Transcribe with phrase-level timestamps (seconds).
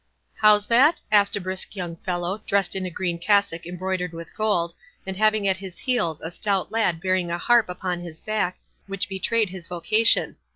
[0.37, 4.73] "How's that?" said a brisk young fellow, dressed in a green cassock embroidered with gold,
[5.05, 9.07] and having at his heels a stout lad bearing a harp upon his back, which
[9.07, 10.37] betrayed his vocation.